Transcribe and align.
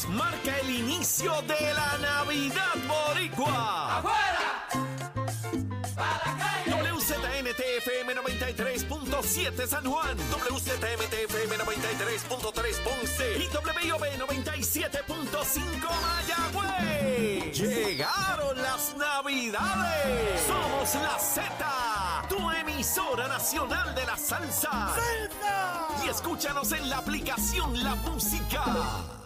23 0.00 0.08
marca 0.08 0.58
el 0.58 0.70
inicio 0.70 1.42
de 1.42 1.74
la 1.74 1.98
Navidad 1.98 2.74
Boricua. 2.86 3.98
¡Afuera! 3.98 4.68
¡Para 5.94 6.18
la 6.26 6.36
calle! 6.38 6.92
WZMTFM 6.92 8.14
93.7 8.14 9.66
San 9.66 9.84
Juan, 9.84 10.16
WZMTFM 10.30 11.58
93.3 11.58 12.82
Ponce 12.82 13.38
y 13.38 13.48
WIOB 13.48 14.04
97.5 14.18 15.62
Mayagüez. 16.02 17.58
Llegaron 17.58 18.62
las 18.62 18.94
Navidades. 18.96 20.40
Somos 20.46 20.94
la 21.02 21.18
Z, 21.18 22.26
tu 22.28 22.50
emisora 22.50 23.28
nacional 23.28 23.94
de 23.94 24.06
la 24.06 24.16
salsa. 24.16 24.94
Y 26.04 26.08
escúchanos 26.08 26.72
en 26.72 26.88
la 26.88 26.98
aplicación 26.98 27.82
La 27.82 27.94
Música. 27.96 29.19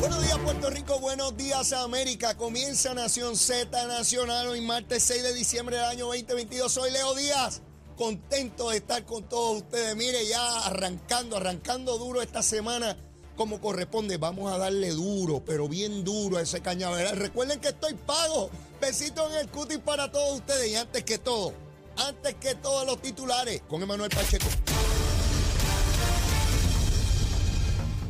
Buenos 0.00 0.22
días 0.22 0.38
Puerto 0.38 0.70
Rico, 0.70 0.98
buenos 0.98 1.36
días 1.36 1.74
América. 1.74 2.34
Comienza 2.34 2.94
Nación 2.94 3.36
Z 3.36 3.86
Nacional 3.86 4.46
hoy 4.46 4.62
martes 4.62 5.02
6 5.02 5.22
de 5.22 5.34
diciembre 5.34 5.76
del 5.76 5.84
año 5.84 6.06
2022. 6.06 6.72
Soy 6.72 6.90
Leo 6.90 7.14
Díaz, 7.14 7.60
contento 7.98 8.70
de 8.70 8.78
estar 8.78 9.04
con 9.04 9.28
todos 9.28 9.58
ustedes. 9.58 9.94
Mire, 9.96 10.26
ya 10.26 10.60
arrancando, 10.60 11.36
arrancando 11.36 11.98
duro 11.98 12.22
esta 12.22 12.42
semana 12.42 12.96
como 13.36 13.60
corresponde. 13.60 14.16
Vamos 14.16 14.50
a 14.50 14.56
darle 14.56 14.88
duro, 14.88 15.42
pero 15.44 15.68
bien 15.68 16.02
duro 16.02 16.38
a 16.38 16.42
ese 16.42 16.62
cañaveral. 16.62 17.18
Recuerden 17.18 17.60
que 17.60 17.68
estoy 17.68 17.92
pago. 17.92 18.48
Besitos 18.80 19.30
en 19.30 19.40
el 19.40 19.48
cutis 19.48 19.80
para 19.80 20.10
todos 20.10 20.36
ustedes. 20.36 20.70
Y 20.70 20.76
antes 20.76 21.04
que 21.04 21.18
todo, 21.18 21.52
antes 21.98 22.36
que 22.36 22.54
todos 22.54 22.86
los 22.86 23.02
titulares, 23.02 23.60
con 23.68 23.82
Emanuel 23.82 24.08
Pacheco. 24.08 24.46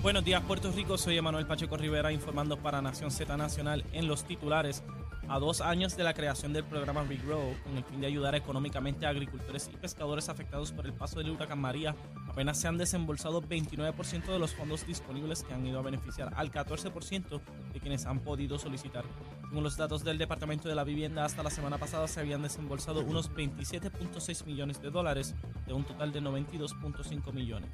Buenos 0.02 0.24
días 0.24 0.42
Puerto 0.44 0.72
Rico, 0.72 0.96
soy 0.96 1.18
Emanuel 1.18 1.44
Pacheco 1.44 1.76
Rivera 1.76 2.10
informando 2.10 2.56
para 2.56 2.80
Nación 2.80 3.10
Z 3.10 3.36
Nacional 3.36 3.84
en 3.92 4.08
los 4.08 4.24
titulares. 4.24 4.82
A 5.28 5.38
dos 5.38 5.60
años 5.60 5.94
de 5.94 6.04
la 6.04 6.14
creación 6.14 6.54
del 6.54 6.64
programa 6.64 7.04
Regrow, 7.04 7.54
con 7.62 7.76
el 7.76 7.84
fin 7.84 8.00
de 8.00 8.06
ayudar 8.06 8.34
económicamente 8.34 9.04
a 9.04 9.10
agricultores 9.10 9.68
y 9.70 9.76
pescadores 9.76 10.30
afectados 10.30 10.72
por 10.72 10.86
el 10.86 10.94
paso 10.94 11.18
del 11.18 11.28
huracán 11.28 11.60
María, 11.60 11.94
apenas 12.26 12.58
se 12.58 12.66
han 12.66 12.78
desembolsado 12.78 13.42
29% 13.42 14.24
de 14.24 14.38
los 14.38 14.54
fondos 14.54 14.86
disponibles 14.86 15.42
que 15.42 15.52
han 15.52 15.66
ido 15.66 15.78
a 15.78 15.82
beneficiar 15.82 16.32
al 16.34 16.50
14% 16.50 17.40
de 17.70 17.80
quienes 17.80 18.06
han 18.06 18.20
podido 18.20 18.58
solicitar. 18.58 19.04
Según 19.48 19.64
los 19.64 19.76
datos 19.76 20.02
del 20.02 20.16
Departamento 20.16 20.66
de 20.66 20.76
la 20.76 20.84
Vivienda, 20.84 21.26
hasta 21.26 21.42
la 21.42 21.50
semana 21.50 21.76
pasada 21.76 22.08
se 22.08 22.20
habían 22.20 22.40
desembolsado 22.40 23.02
unos 23.02 23.30
27.6 23.32 24.46
millones 24.46 24.80
de 24.80 24.90
dólares 24.90 25.34
de 25.66 25.74
un 25.74 25.84
total 25.84 26.10
de 26.10 26.22
92.5 26.22 27.32
millones. 27.34 27.70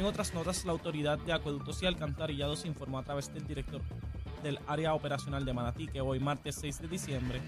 En 0.00 0.06
otras 0.06 0.32
notas, 0.32 0.64
la 0.64 0.72
Autoridad 0.72 1.18
de 1.18 1.34
Acueductos 1.34 1.82
y 1.82 1.86
Alcantarillados 1.86 2.64
informó 2.64 2.98
a 2.98 3.02
través 3.02 3.34
del 3.34 3.46
director 3.46 3.82
del 4.42 4.58
área 4.66 4.94
operacional 4.94 5.44
de 5.44 5.52
Manatí 5.52 5.88
que 5.88 6.00
hoy, 6.00 6.18
martes 6.18 6.54
6 6.58 6.80
de 6.80 6.88
diciembre, 6.88 7.42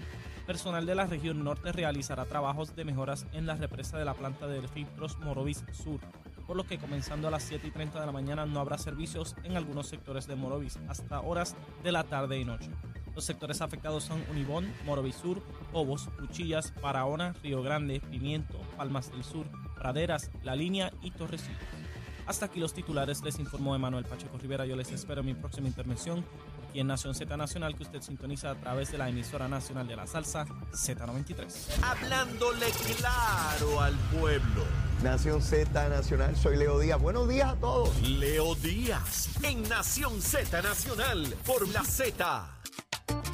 personal 0.45 0.85
de 0.85 0.93
la 0.93 1.07
región 1.07 1.43
norte 1.43 1.71
realizará 1.71 2.25
trabajos 2.25 2.75
de 2.75 2.85
mejoras 2.85 3.25
en 3.33 3.47
la 3.47 3.55
represa 3.55 3.97
de 3.97 4.05
la 4.05 4.13
planta 4.13 4.45
de 4.45 4.67
filtros 4.67 5.17
Morovis 5.17 5.65
Sur, 5.71 5.99
por 6.45 6.55
lo 6.55 6.67
que 6.67 6.77
comenzando 6.77 7.27
a 7.27 7.31
las 7.31 7.41
7 7.41 7.65
y 7.65 7.71
30 7.71 7.99
de 7.99 8.05
la 8.05 8.11
mañana 8.11 8.45
no 8.45 8.59
habrá 8.59 8.77
servicios 8.77 9.35
en 9.43 9.57
algunos 9.57 9.87
sectores 9.87 10.27
de 10.27 10.35
Morovis 10.35 10.77
hasta 10.87 11.21
horas 11.21 11.55
de 11.83 11.91
la 11.91 12.03
tarde 12.03 12.37
y 12.37 12.45
noche. 12.45 12.69
Los 13.15 13.25
sectores 13.25 13.61
afectados 13.61 14.03
son 14.03 14.23
Unibón, 14.29 14.71
Morovis 14.85 15.15
Sur, 15.15 15.41
Cobos, 15.71 16.07
Cuchillas, 16.19 16.71
Paraona, 16.79 17.33
Río 17.41 17.63
Grande, 17.63 17.99
Pimiento, 17.99 18.59
Palmas 18.77 19.11
del 19.11 19.23
Sur, 19.23 19.47
Praderas, 19.73 20.29
La 20.43 20.55
Línea 20.55 20.93
y 21.01 21.09
Torrecillos. 21.09 21.82
Hasta 22.25 22.45
aquí 22.45 22.59
los 22.59 22.73
titulares, 22.73 23.21
les 23.21 23.37
informó 23.39 23.75
Emanuel 23.75 24.05
Pacheco 24.05 24.37
Rivera. 24.37 24.65
Yo 24.65 24.75
les 24.75 24.91
espero 24.91 25.21
en 25.21 25.27
mi 25.27 25.33
próxima 25.33 25.67
intervención 25.67 26.25
aquí 26.69 26.79
en 26.79 26.87
Nación 26.87 27.13
Z 27.13 27.35
Nacional, 27.37 27.75
que 27.75 27.83
usted 27.83 28.01
sintoniza 28.01 28.51
a 28.51 28.55
través 28.55 28.91
de 28.91 28.97
la 28.97 29.09
emisora 29.09 29.47
nacional 29.47 29.87
de 29.87 29.95
la 29.95 30.07
salsa 30.07 30.45
Z93. 30.71 31.45
Hablándole 31.83 32.67
claro 32.97 33.81
al 33.81 33.93
pueblo. 34.19 34.63
Nación 35.03 35.41
Z 35.41 35.89
Nacional, 35.89 36.35
soy 36.37 36.57
Leo 36.57 36.79
Díaz. 36.79 36.99
Buenos 36.99 37.27
días 37.27 37.51
a 37.51 37.55
todos. 37.55 38.01
Leo 38.01 38.55
Díaz 38.55 39.29
en 39.43 39.61
Nación 39.69 40.21
Z 40.21 40.61
Nacional 40.61 41.35
por 41.45 41.67
la 41.69 41.83
Z. 41.83 42.49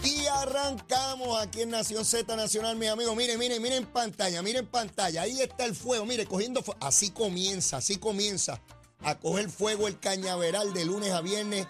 Y 0.03 0.25
arrancamos 0.25 1.39
aquí 1.39 1.61
en 1.61 1.69
Nación 1.69 2.03
Z 2.03 2.35
Nacional, 2.35 2.75
mis 2.75 2.89
amigos. 2.89 3.15
Miren, 3.15 3.37
miren, 3.37 3.61
miren 3.61 3.83
en 3.83 3.85
pantalla, 3.85 4.41
miren 4.41 4.65
en 4.65 4.67
pantalla. 4.67 5.21
Ahí 5.21 5.39
está 5.41 5.65
el 5.65 5.75
fuego, 5.75 6.05
mire, 6.05 6.25
cogiendo 6.25 6.63
fuego. 6.63 6.79
Así 6.83 7.11
comienza, 7.11 7.77
así 7.77 7.97
comienza 7.97 8.59
a 9.01 9.19
coger 9.19 9.49
fuego 9.49 9.87
el 9.87 9.99
cañaveral 9.99 10.73
de 10.73 10.85
lunes 10.85 11.11
a 11.11 11.21
viernes, 11.21 11.67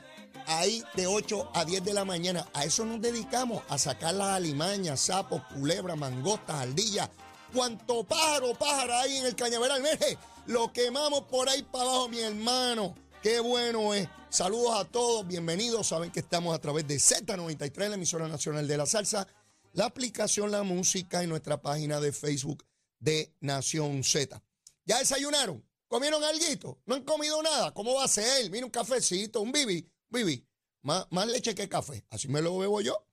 ahí 0.47 0.83
de 0.95 1.07
8 1.07 1.51
a 1.53 1.65
10 1.65 1.83
de 1.83 1.93
la 1.93 2.05
mañana. 2.05 2.47
A 2.53 2.65
eso 2.65 2.85
nos 2.85 3.01
dedicamos, 3.01 3.63
a 3.69 3.77
sacar 3.77 4.15
las 4.15 4.29
alimañas, 4.29 4.99
sapos, 4.99 5.41
culebras, 5.53 5.97
mangostas, 5.97 6.55
ardillas. 6.55 7.09
Cuanto 7.53 8.03
pájaro, 8.03 8.53
pájaro 8.53 8.93
hay 8.95 9.17
en 9.17 9.25
el 9.25 9.35
cañaveral. 9.35 9.81
Mire, 9.81 10.17
lo 10.47 10.71
quemamos 10.71 11.21
por 11.25 11.49
ahí 11.49 11.63
para 11.63 11.85
abajo, 11.85 12.09
mi 12.09 12.19
hermano. 12.19 12.95
Qué 13.21 13.39
bueno 13.39 13.93
es. 13.93 14.07
Saludos 14.29 14.79
a 14.79 14.85
todos, 14.85 15.27
bienvenidos. 15.27 15.87
Saben 15.87 16.11
que 16.11 16.19
estamos 16.19 16.55
a 16.55 16.59
través 16.59 16.87
de 16.87 16.95
Z93, 16.95 17.89
la 17.89 17.95
emisora 17.95 18.27
nacional 18.27 18.67
de 18.67 18.77
la 18.77 18.85
salsa, 18.85 19.27
la 19.73 19.85
aplicación 19.85 20.51
La 20.51 20.63
Música 20.63 21.23
y 21.23 21.27
nuestra 21.27 21.61
página 21.61 21.99
de 21.99 22.11
Facebook 22.11 22.65
de 22.99 23.33
Nación 23.39 24.03
Z. 24.03 24.41
¿Ya 24.85 24.99
desayunaron? 24.99 25.68
¿Comieron 25.89 26.23
algo? 26.23 26.79
¿No 26.85 26.93
han 26.93 27.03
comido 27.03 27.41
nada? 27.41 27.73
¿Cómo 27.73 27.95
va 27.95 28.03
a 28.03 28.07
ser? 28.07 28.51
Mira 28.51 28.63
un 28.63 28.71
cafecito, 28.71 29.41
un 29.41 29.51
bibi, 29.51 29.91
bibi. 30.09 30.47
Más, 30.83 31.07
más 31.09 31.27
leche 31.27 31.55
que 31.55 31.67
café. 31.67 32.05
Así 32.11 32.27
me 32.27 32.43
lo 32.43 32.55
bebo 32.59 32.79
yo. 32.79 33.07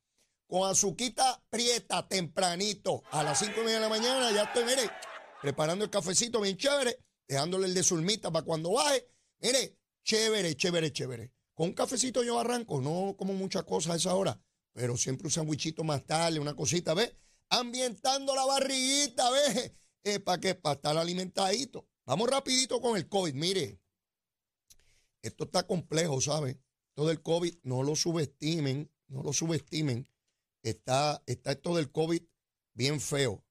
Con 0.47 0.69
azuquita 0.69 1.43
prieta 1.49 2.07
tempranito. 2.07 3.03
A 3.13 3.23
las 3.23 3.39
5 3.39 3.53
y 3.57 3.65
media 3.65 3.77
de 3.77 3.81
la 3.81 3.89
mañana 3.89 4.31
ya 4.31 4.43
estoy, 4.43 4.65
mire, 4.65 4.91
preparando 5.41 5.87
el 5.87 5.91
cafecito 5.91 6.39
bien 6.43 6.59
chévere, 6.59 7.03
dejándole 7.27 7.67
el 7.67 7.73
de 7.73 7.83
sulmita 7.83 8.31
para 8.31 8.45
cuando 8.45 8.73
baje. 8.73 9.09
Mire, 9.41 9.79
chévere, 10.05 10.55
chévere, 10.55 10.93
chévere. 10.93 11.33
Con 11.55 11.69
un 11.69 11.75
cafecito 11.75 12.23
yo 12.23 12.39
arranco, 12.39 12.83
no 12.83 13.17
como 13.17 13.33
muchas 13.33 13.65
cosas 13.65 13.93
a 13.95 13.97
esa 13.97 14.15
hora, 14.15 14.39
pero 14.75 14.99
siempre 14.99 15.29
un 15.29 15.33
sandwichito 15.33 15.83
más 15.83 16.05
tarde, 16.05 16.39
una 16.39 16.55
cosita, 16.55 16.93
¿ves? 16.93 17.17
Ambientando 17.49 18.35
la 18.35 18.45
barriguita, 18.45 19.31
¿ves? 19.31 19.73
Eh, 20.05 20.21
¿Para 20.21 20.39
qué? 20.39 20.55
Para 20.55 20.75
estar 20.75 20.97
alimentadito. 20.99 21.89
Vamos 22.07 22.31
rapidito 22.31 22.81
con 22.81 22.97
el 22.97 23.09
COVID. 23.09 23.35
Mire, 23.35 23.81
esto 25.23 25.45
está 25.45 25.67
complejo, 25.67 26.21
¿sabe? 26.21 26.61
Todo 26.95 27.11
el 27.11 27.21
COVID, 27.21 27.59
no 27.65 27.83
lo 27.83 27.97
subestimen, 27.97 28.91
no 29.09 29.25
lo 29.25 29.33
subestimen. 29.33 30.09
Está, 30.63 31.23
está 31.27 31.53
esto 31.53 31.75
del 31.75 31.91
COVID 31.91 32.23
bien 32.75 33.01
feo. 33.01 33.45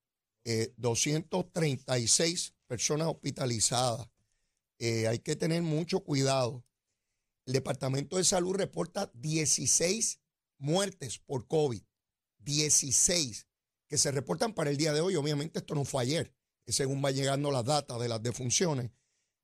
Eh, 0.46 0.74
236 0.78 2.54
personas 2.66 3.08
hospitalizadas. 3.08 4.08
Eh, 4.80 5.08
hay 5.08 5.20
que 5.20 5.36
tener 5.36 5.62
mucho 5.62 6.00
cuidado. 6.02 6.64
El 7.46 7.54
Departamento 7.54 8.16
de 8.16 8.24
Salud 8.24 8.56
reporta 8.56 9.12
16 9.16 10.22
muertes 10.60 11.20
por 11.20 11.46
COVID. 11.48 11.82
16 12.40 13.48
que 13.88 13.98
se 13.98 14.12
reportan 14.12 14.54
para 14.54 14.70
el 14.70 14.78
día 14.78 14.94
de 14.94 15.02
hoy. 15.02 15.16
Obviamente 15.16 15.60
esto 15.60 15.76
no 15.76 15.84
fue 15.84 16.04
ayer, 16.04 16.34
según 16.72 17.04
va 17.04 17.12
llegando 17.12 17.52
la 17.52 17.64
data 17.64 17.98
de 17.98 18.10
las 18.10 18.22
defunciones. 18.22 18.92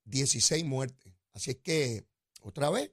16 0.06 0.66
muertes. 0.66 1.14
Así 1.34 1.52
es 1.52 1.58
que, 1.58 2.06
otra 2.42 2.70
vez, 2.70 2.92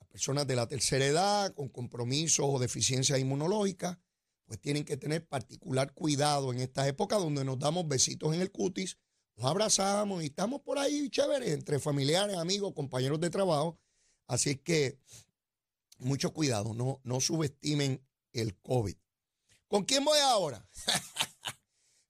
las 0.00 0.08
personas 0.08 0.46
de 0.46 0.56
la 0.56 0.66
tercera 0.66 1.06
edad 1.06 1.54
con 1.54 1.68
compromisos 1.68 2.46
o 2.48 2.58
deficiencias 2.58 3.18
inmunológicas, 3.18 3.98
pues 4.46 4.60
tienen 4.60 4.84
que 4.84 4.96
tener 4.96 5.26
particular 5.26 5.94
cuidado 5.94 6.52
en 6.52 6.60
esta 6.60 6.86
época 6.86 7.16
donde 7.16 7.44
nos 7.44 7.58
damos 7.58 7.88
besitos 7.88 8.34
en 8.34 8.40
el 8.40 8.50
cutis, 8.50 8.98
nos 9.36 9.46
abrazamos 9.46 10.22
y 10.22 10.26
estamos 10.26 10.60
por 10.60 10.78
ahí 10.78 11.08
chévere 11.08 11.52
entre 11.52 11.78
familiares, 11.78 12.36
amigos, 12.36 12.74
compañeros 12.74 13.20
de 13.20 13.30
trabajo. 13.30 13.78
Así 14.26 14.50
es 14.50 14.60
que 14.60 14.98
mucho 15.98 16.32
cuidado, 16.32 16.74
no, 16.74 17.00
no 17.04 17.20
subestimen 17.20 18.04
el 18.32 18.56
COVID. 18.58 18.96
¿Con 19.68 19.84
quién 19.84 20.04
voy 20.04 20.18
ahora? 20.18 20.68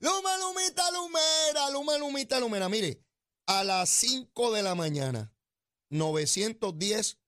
Luma, 0.02 0.36
Lumita, 0.36 0.90
Lumera, 0.90 1.70
Luma, 1.70 1.96
Lumita, 1.96 2.38
Lumera. 2.40 2.68
Mire, 2.68 3.00
a 3.46 3.62
las 3.62 3.88
5 3.88 4.50
de 4.50 4.64
la 4.64 4.74
mañana, 4.74 5.32
910 5.90 7.20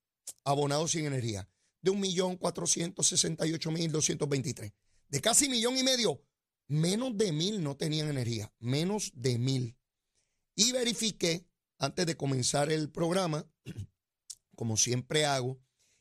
abonados 0.42 0.90
sin 0.90 1.06
energía, 1.06 1.48
de 1.82 1.92
1.468.223. 1.92 4.74
De 5.08 5.20
casi 5.20 5.48
millón 5.48 5.78
y 5.78 5.84
medio, 5.84 6.20
menos 6.66 7.16
de 7.16 7.30
mil 7.30 7.62
no 7.62 7.76
tenían 7.76 8.08
energía, 8.08 8.52
menos 8.58 9.12
de 9.14 9.38
mil. 9.38 9.78
Y 10.56 10.72
verifiqué 10.72 11.46
antes 11.78 12.06
de 12.06 12.16
comenzar 12.16 12.72
el 12.72 12.90
programa, 12.90 13.48
como 14.56 14.76
siempre 14.76 15.26
hago, 15.26 15.60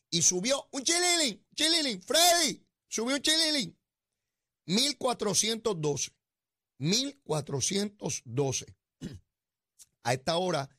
y 0.10 0.24
subió 0.24 0.68
un 0.72 0.82
chililín, 0.82 1.46
chililín, 1.56 2.02
Freddy, 2.02 2.66
subió 2.88 3.18
un 3.18 3.22
chililín, 3.22 3.78
1412, 4.66 6.12
1412. 6.78 8.66
A 10.04 10.14
esta 10.14 10.38
hora 10.38 10.70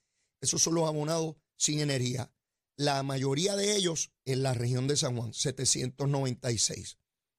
Esos 0.40 0.62
son 0.62 0.74
los 0.74 0.86
abonados 0.86 1.36
sin 1.56 1.80
energía. 1.80 2.30
La 2.76 3.02
mayoría 3.02 3.56
de 3.56 3.76
ellos 3.76 4.12
en 4.26 4.42
la 4.42 4.52
región 4.52 4.86
de 4.86 4.96
San 4.96 5.16
Juan, 5.16 5.32
796. 5.32 6.98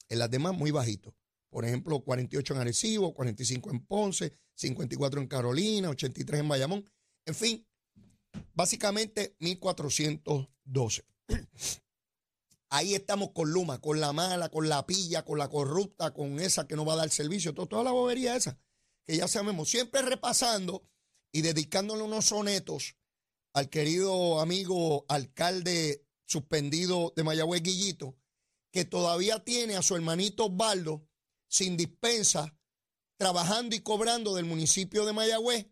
En 0.09 0.19
las 0.19 0.31
demás, 0.31 0.55
muy 0.55 0.71
bajitos. 0.71 1.13
Por 1.49 1.65
ejemplo, 1.65 2.03
48 2.03 2.53
en 2.53 2.59
Arecibo, 2.59 3.13
45 3.13 3.69
en 3.71 3.85
Ponce, 3.85 4.33
54 4.55 5.21
en 5.21 5.27
Carolina, 5.27 5.89
83 5.89 6.39
en 6.39 6.47
Bayamón. 6.47 6.89
En 7.25 7.35
fin, 7.35 7.67
básicamente 8.53 9.35
1412. 9.39 11.05
Ahí 12.69 12.95
estamos 12.95 13.31
con 13.31 13.51
Luma, 13.51 13.79
con 13.79 13.99
la 13.99 14.11
mala, 14.11 14.49
con 14.49 14.67
la 14.67 14.85
pilla, 14.85 15.23
con 15.23 15.37
la 15.37 15.49
corrupta, 15.49 16.13
con 16.13 16.39
esa 16.39 16.67
que 16.67 16.75
no 16.75 16.85
va 16.85 16.93
a 16.93 16.97
dar 16.97 17.09
servicio, 17.09 17.53
toda 17.53 17.83
la 17.83 17.91
bobería 17.91 18.35
esa, 18.35 18.59
que 19.05 19.17
ya 19.17 19.27
sabemos, 19.27 19.69
siempre 19.69 20.01
repasando 20.01 20.89
y 21.31 21.41
dedicándole 21.41 22.03
unos 22.03 22.25
sonetos 22.25 22.95
al 23.53 23.69
querido 23.69 24.39
amigo 24.39 25.05
alcalde 25.07 26.05
suspendido 26.25 27.13
de 27.15 27.23
Mayagüez 27.23 27.61
Guillito, 27.61 28.17
que 28.71 28.83
todavía 28.83 29.43
tiene 29.43 29.77
a 29.77 29.81
su 29.81 29.95
hermanito 29.95 30.47
Osvaldo 30.47 31.07
sin 31.47 31.77
dispensa, 31.77 32.57
trabajando 33.17 33.75
y 33.75 33.79
cobrando 33.79 34.35
del 34.35 34.45
municipio 34.45 35.05
de 35.05 35.13
Mayagüez, 35.13 35.67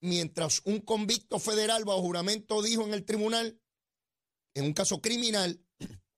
mientras 0.00 0.60
un 0.64 0.80
convicto 0.80 1.38
federal 1.40 1.84
bajo 1.84 2.02
juramento 2.02 2.62
dijo 2.62 2.84
en 2.84 2.94
el 2.94 3.04
tribunal, 3.04 3.60
en 4.54 4.66
un 4.66 4.72
caso 4.72 5.00
criminal, 5.00 5.65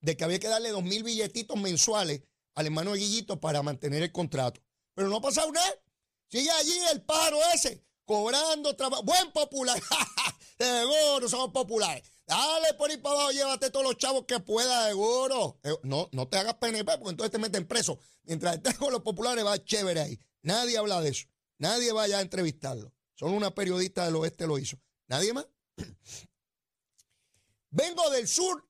de 0.00 0.16
que 0.16 0.24
había 0.24 0.38
que 0.38 0.48
darle 0.48 0.70
dos 0.70 0.82
mil 0.82 1.02
billetitos 1.02 1.58
mensuales 1.58 2.22
al 2.54 2.66
hermano 2.66 2.94
Guillito 2.94 3.40
para 3.40 3.62
mantener 3.62 4.02
el 4.02 4.12
contrato. 4.12 4.60
Pero 4.94 5.08
no 5.08 5.16
ha 5.16 5.20
pasado 5.20 5.50
nada. 5.52 5.74
Sigue 6.28 6.50
allí 6.50 6.78
el 6.92 7.02
pájaro 7.02 7.38
ese, 7.54 7.84
cobrando 8.04 8.74
trabajo. 8.76 9.02
Buen 9.04 9.32
popular. 9.32 9.80
Seguro, 10.58 11.28
somos 11.28 11.52
populares. 11.52 12.02
Dale 12.26 12.74
por 12.74 12.90
ahí 12.90 12.98
para 12.98 13.14
abajo, 13.14 13.30
llévate 13.30 13.70
todos 13.70 13.86
los 13.86 13.96
chavos 13.96 14.24
que 14.26 14.38
pueda, 14.38 14.88
seguro. 14.88 15.58
Eh, 15.62 15.74
no, 15.84 16.10
no 16.12 16.28
te 16.28 16.36
hagas 16.36 16.54
PNP, 16.54 16.98
porque 16.98 17.10
entonces 17.10 17.30
te 17.30 17.38
meten 17.38 17.66
preso. 17.66 17.98
Mientras 18.24 18.56
estés 18.56 18.76
con 18.76 18.92
los 18.92 19.00
populares, 19.00 19.46
va 19.46 19.64
chévere 19.64 20.00
ahí. 20.00 20.18
Nadie 20.42 20.76
habla 20.76 21.00
de 21.00 21.08
eso. 21.08 21.26
Nadie 21.56 21.90
vaya 21.92 22.18
a 22.18 22.20
entrevistarlo. 22.20 22.92
Solo 23.14 23.32
una 23.32 23.54
periodista 23.54 24.04
del 24.04 24.16
oeste 24.16 24.46
lo 24.46 24.58
hizo. 24.58 24.78
¿Nadie 25.06 25.32
más? 25.32 25.46
Vengo 27.70 28.10
del 28.10 28.28
sur 28.28 28.67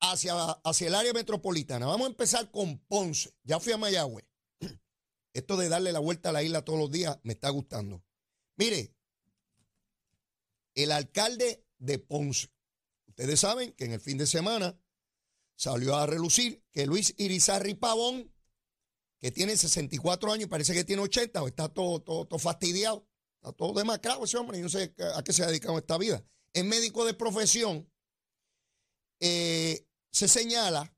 hacia, 0.00 0.34
hacia 0.34 0.88
el 0.88 0.94
área 0.94 1.12
metropolitana. 1.12 1.86
Vamos 1.86 2.06
a 2.06 2.10
empezar 2.10 2.50
con 2.50 2.78
Ponce. 2.78 3.32
Ya 3.44 3.60
fui 3.60 3.72
a 3.72 3.76
Mayagüez. 3.76 4.26
Esto 5.32 5.56
de 5.56 5.68
darle 5.68 5.92
la 5.92 5.98
vuelta 5.98 6.30
a 6.30 6.32
la 6.32 6.42
isla 6.42 6.64
todos 6.64 6.78
los 6.78 6.90
días 6.90 7.18
me 7.22 7.32
está 7.32 7.50
gustando. 7.50 8.02
Mire, 8.56 8.94
el 10.74 10.92
alcalde 10.92 11.64
de 11.78 11.98
Ponce. 11.98 12.50
Ustedes 13.06 13.40
saben 13.40 13.72
que 13.72 13.84
en 13.84 13.92
el 13.92 14.00
fin 14.00 14.18
de 14.18 14.26
semana 14.26 14.78
salió 15.56 15.96
a 15.96 16.06
relucir 16.06 16.64
que 16.72 16.86
Luis 16.86 17.14
Irizarri 17.18 17.74
Pavón, 17.74 18.32
que 19.20 19.32
tiene 19.32 19.56
64 19.56 20.32
años 20.32 20.44
y 20.44 20.48
parece 20.48 20.72
que 20.72 20.84
tiene 20.84 21.02
80, 21.02 21.42
o 21.42 21.48
está 21.48 21.68
todo, 21.68 22.00
todo, 22.00 22.38
fastidiado, 22.38 23.08
está 23.40 23.52
todo 23.52 23.76
demacrado 23.76 24.24
ese 24.24 24.36
hombre, 24.36 24.58
y 24.58 24.62
no 24.62 24.68
sé 24.68 24.94
a 25.16 25.22
qué 25.24 25.32
se 25.32 25.42
ha 25.42 25.48
dedicado 25.48 25.76
esta 25.78 25.98
vida. 25.98 26.24
Es 26.52 26.64
médico 26.64 27.04
de 27.04 27.14
profesión. 27.14 27.90
Eh, 29.18 29.87
se 30.10 30.28
señala 30.28 30.94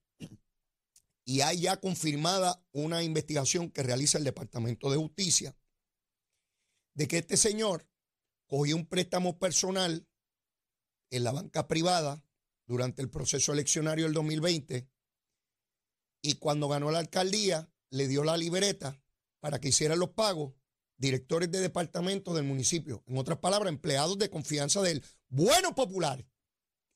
y 1.24 1.42
hay 1.42 1.60
ya 1.60 1.78
confirmada 1.78 2.64
una 2.72 3.02
investigación 3.02 3.70
que 3.70 3.82
realiza 3.82 4.18
el 4.18 4.24
Departamento 4.24 4.90
de 4.90 4.96
Justicia 4.96 5.56
de 6.94 7.06
que 7.08 7.18
este 7.18 7.36
señor 7.36 7.88
cogió 8.46 8.76
un 8.76 8.86
préstamo 8.86 9.38
personal 9.38 10.08
en 11.10 11.24
la 11.24 11.32
banca 11.32 11.68
privada 11.68 12.24
durante 12.66 13.02
el 13.02 13.10
proceso 13.10 13.52
eleccionario 13.52 14.04
del 14.04 14.14
2020 14.14 14.88
y 16.22 16.34
cuando 16.34 16.68
ganó 16.68 16.90
la 16.90 16.98
alcaldía 16.98 17.72
le 17.90 18.08
dio 18.08 18.24
la 18.24 18.36
libreta 18.36 19.02
para 19.40 19.58
que 19.58 19.68
hicieran 19.68 19.98
los 19.98 20.10
pagos 20.10 20.54
directores 20.96 21.50
de 21.50 21.60
departamento 21.60 22.34
del 22.34 22.44
municipio, 22.44 23.02
en 23.06 23.16
otras 23.16 23.38
palabras, 23.38 23.72
empleados 23.72 24.18
de 24.18 24.28
confianza 24.28 24.82
del 24.82 25.02
bueno 25.28 25.74
popular 25.74 26.26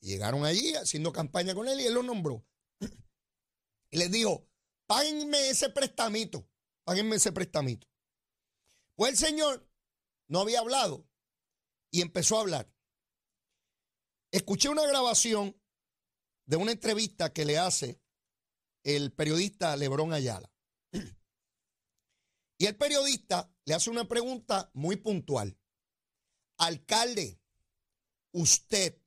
Llegaron 0.05 0.45
allí 0.45 0.75
haciendo 0.75 1.15
campaña 1.15 1.55
con 1.55 1.67
él 1.67 1.81
y 1.81 1.87
él 1.87 1.95
lo 1.95 2.03
nombró. 2.03 2.47
Y 3.91 3.97
les 3.97 4.11
dijo, 4.11 4.47
páguenme 4.87 5.49
ese 5.49 5.71
prestamito, 5.71 6.47
páguenme 6.85 7.17
ese 7.17 7.33
prestamito. 7.33 7.89
Pues 8.97 9.13
el 9.13 9.17
señor 9.17 9.67
no 10.29 10.41
había 10.41 10.61
hablado 10.61 11.09
y 11.91 12.03
empezó 12.03 12.37
a 12.37 12.43
hablar. 12.43 12.71
Escuché 14.31 14.69
una 14.69 14.87
grabación 14.87 15.59
de 16.45 16.57
una 16.57 16.73
entrevista 16.73 17.33
que 17.33 17.47
le 17.47 17.57
hace 17.57 17.99
el 18.83 19.11
periodista 19.11 19.75
Lebrón 19.77 20.13
Ayala. 20.13 20.53
Y 22.59 22.67
el 22.67 22.77
periodista 22.77 23.53
le 23.65 23.75
hace 23.75 23.91
una 23.91 24.07
pregunta 24.07 24.71
muy 24.75 24.97
puntual. 24.97 25.59
Alcalde, 26.57 27.41
usted 28.33 29.04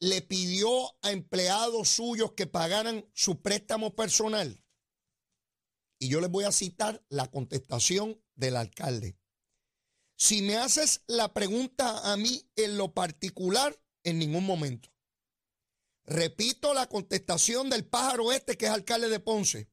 le 0.00 0.22
pidió 0.22 0.96
a 1.02 1.12
empleados 1.12 1.88
suyos 1.90 2.32
que 2.32 2.46
pagaran 2.46 3.08
su 3.14 3.42
préstamo 3.42 3.94
personal. 3.94 4.64
Y 5.98 6.08
yo 6.08 6.20
les 6.22 6.30
voy 6.30 6.44
a 6.44 6.52
citar 6.52 7.04
la 7.10 7.30
contestación 7.30 8.18
del 8.34 8.56
alcalde. 8.56 9.18
Si 10.16 10.40
me 10.40 10.56
haces 10.56 11.02
la 11.06 11.34
pregunta 11.34 12.12
a 12.12 12.16
mí 12.16 12.50
en 12.56 12.78
lo 12.78 12.94
particular, 12.94 13.78
en 14.02 14.18
ningún 14.18 14.44
momento. 14.44 14.90
Repito 16.04 16.72
la 16.72 16.88
contestación 16.88 17.68
del 17.68 17.86
pájaro 17.86 18.32
este 18.32 18.56
que 18.56 18.66
es 18.66 18.72
alcalde 18.72 19.10
de 19.10 19.20
Ponce. 19.20 19.70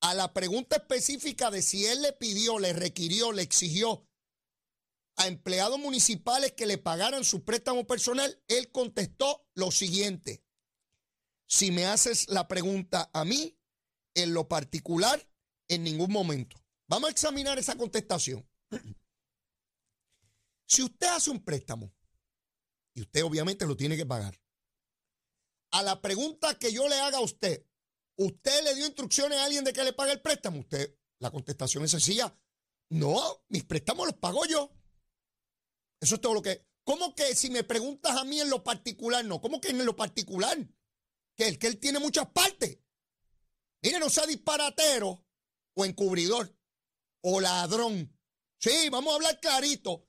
A 0.00 0.14
la 0.14 0.32
pregunta 0.32 0.76
específica 0.76 1.52
de 1.52 1.62
si 1.62 1.86
él 1.86 2.02
le 2.02 2.12
pidió, 2.12 2.58
le 2.58 2.72
requirió, 2.72 3.30
le 3.30 3.42
exigió 3.42 4.04
a 5.16 5.26
empleados 5.26 5.78
municipales 5.78 6.52
que 6.52 6.66
le 6.66 6.78
pagaran 6.78 7.24
su 7.24 7.44
préstamo 7.44 7.86
personal, 7.86 8.42
él 8.48 8.70
contestó 8.72 9.46
lo 9.54 9.70
siguiente. 9.70 10.44
Si 11.46 11.70
me 11.70 11.86
haces 11.86 12.28
la 12.28 12.48
pregunta 12.48 13.10
a 13.12 13.24
mí, 13.24 13.58
en 14.14 14.34
lo 14.34 14.48
particular, 14.48 15.28
en 15.68 15.84
ningún 15.84 16.10
momento. 16.10 16.56
Vamos 16.86 17.08
a 17.08 17.12
examinar 17.12 17.58
esa 17.58 17.76
contestación. 17.76 18.46
Si 20.66 20.82
usted 20.82 21.06
hace 21.08 21.30
un 21.30 21.44
préstamo, 21.44 21.92
y 22.94 23.02
usted 23.02 23.24
obviamente 23.24 23.66
lo 23.66 23.76
tiene 23.76 23.96
que 23.96 24.06
pagar, 24.06 24.40
a 25.70 25.82
la 25.82 26.00
pregunta 26.00 26.58
que 26.58 26.72
yo 26.72 26.88
le 26.88 26.96
haga 26.96 27.18
a 27.18 27.22
usted, 27.22 27.66
¿usted 28.16 28.64
le 28.64 28.74
dio 28.74 28.86
instrucciones 28.86 29.38
a 29.38 29.44
alguien 29.44 29.64
de 29.64 29.72
que 29.72 29.84
le 29.84 29.92
pague 29.92 30.12
el 30.12 30.20
préstamo? 30.20 30.60
Usted, 30.60 30.98
la 31.18 31.30
contestación 31.30 31.84
es 31.84 31.90
sencilla. 31.90 32.34
No, 32.90 33.44
mis 33.48 33.64
préstamos 33.64 34.06
los 34.06 34.16
pago 34.16 34.44
yo. 34.44 34.70
Eso 36.02 36.16
es 36.16 36.20
todo 36.20 36.34
lo 36.34 36.42
que. 36.42 36.66
¿Cómo 36.82 37.14
que 37.14 37.36
si 37.36 37.48
me 37.48 37.62
preguntas 37.62 38.16
a 38.16 38.24
mí 38.24 38.40
en 38.40 38.50
lo 38.50 38.64
particular, 38.64 39.24
no? 39.24 39.40
¿Cómo 39.40 39.60
que 39.60 39.68
en 39.68 39.86
lo 39.86 39.94
particular? 39.94 40.58
Que 41.36 41.46
el 41.46 41.58
que 41.60 41.68
él 41.68 41.78
tiene 41.78 42.00
muchas 42.00 42.26
partes. 42.30 42.80
Mire, 43.82 44.00
no 44.00 44.10
sea 44.10 44.26
disparatero 44.26 45.24
o 45.74 45.84
encubridor 45.84 46.52
o 47.22 47.40
ladrón. 47.40 48.18
Sí, 48.58 48.88
vamos 48.90 49.12
a 49.12 49.16
hablar 49.16 49.38
clarito. 49.38 50.08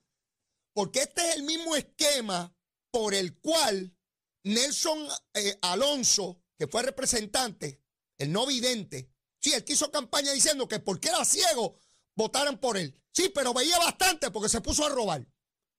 Porque 0.74 1.02
este 1.02 1.30
es 1.30 1.36
el 1.36 1.44
mismo 1.44 1.76
esquema 1.76 2.58
por 2.90 3.14
el 3.14 3.38
cual 3.40 3.96
Nelson 4.44 5.08
eh, 5.36 5.60
Alonso, 5.62 6.42
que 6.58 6.66
fue 6.66 6.82
representante, 6.82 7.84
el 8.18 8.32
no 8.32 8.48
vidente, 8.48 9.12
sí, 9.40 9.54
él 9.54 9.64
quiso 9.64 9.92
campaña 9.92 10.32
diciendo 10.32 10.68
que 10.68 10.80
porque 10.80 11.10
era 11.10 11.24
ciego, 11.24 11.80
votaran 12.16 12.60
por 12.60 12.78
él. 12.78 13.00
Sí, 13.12 13.30
pero 13.30 13.54
veía 13.54 13.78
bastante 13.78 14.32
porque 14.32 14.50
se 14.50 14.62
puso 14.62 14.84
a 14.86 14.90
robar 14.90 15.28